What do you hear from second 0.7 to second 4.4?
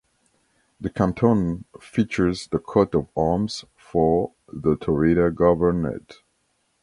The canton features the coat of arms for